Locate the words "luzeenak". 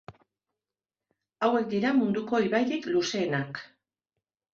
2.95-3.61